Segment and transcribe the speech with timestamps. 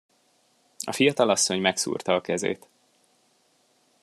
[0.85, 2.67] A fiatalasszony megszúrta a kezét.